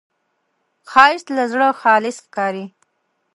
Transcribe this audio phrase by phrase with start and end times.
[0.91, 2.65] ښایست له زړه خالص ښکاري